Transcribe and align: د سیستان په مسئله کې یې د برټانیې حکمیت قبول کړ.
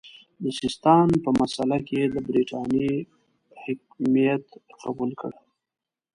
د 0.43 0.45
سیستان 0.59 1.07
په 1.23 1.29
مسئله 1.39 1.77
کې 1.87 1.95
یې 2.01 2.05
د 2.13 2.15
برټانیې 2.27 2.95
حکمیت 3.63 4.45
قبول 4.83 5.11
کړ. 5.21 5.31